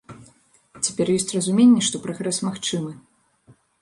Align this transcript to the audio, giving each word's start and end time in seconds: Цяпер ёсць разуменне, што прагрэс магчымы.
Цяпер 0.85 1.11
ёсць 1.17 1.29
разуменне, 1.39 1.81
што 1.89 1.95
прагрэс 2.07 2.41
магчымы. 2.49 2.91